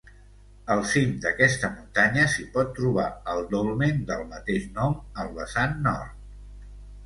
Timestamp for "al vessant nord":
5.25-6.21